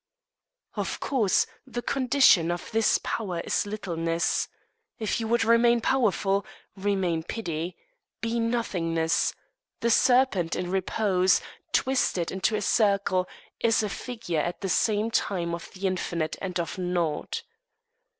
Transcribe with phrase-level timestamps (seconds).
[0.73, 4.47] Of course the condition of this power is littleness.
[4.97, 6.43] If you would remain powerful,
[6.75, 7.77] remain petty.
[8.19, 9.35] Be Nothingness.
[9.81, 11.39] The serpent in repose,
[11.71, 13.27] twisted into a circle,
[13.59, 17.43] is a figure at the same time of the infinite and of naught.